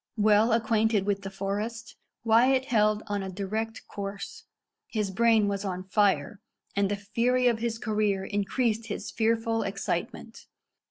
Well 0.17 0.51
acquainted 0.51 1.05
with 1.05 1.21
the 1.21 1.29
forest, 1.29 1.95
Wyat 2.23 2.65
held 2.65 3.03
on 3.05 3.21
a 3.21 3.29
direct 3.29 3.87
course. 3.87 4.45
His 4.87 5.11
brain 5.11 5.47
was 5.47 5.63
on 5.63 5.83
fire, 5.83 6.41
and 6.75 6.89
the 6.89 6.95
fury 6.95 7.45
of 7.47 7.59
his 7.59 7.77
career 7.77 8.25
increased 8.25 8.87
his 8.87 9.11
fearful 9.11 9.61
excitement. 9.61 10.47